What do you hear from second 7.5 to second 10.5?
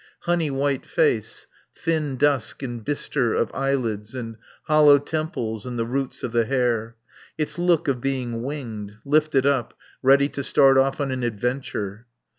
look of being winged, lifted up, ready to